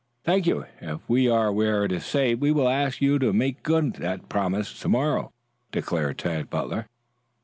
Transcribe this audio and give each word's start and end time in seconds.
"Thank 0.23 0.47
you. 0.47 0.65
If 0.81 1.07
we 1.07 1.29
are 1.29 1.51
where 1.53 1.85
it 1.85 1.91
is 1.91 2.07
safe 2.07 2.39
we 2.39 2.51
will 2.51 2.67
ask 2.67 3.01
you 3.01 3.19
to 3.19 3.31
make 3.31 3.61
good 3.61 3.97
that 3.97 4.29
promise 4.29 4.79
to 4.79 4.89
morrow," 4.89 5.31
declared 5.71 6.17
Tad 6.17 6.49
Butler. 6.49 6.87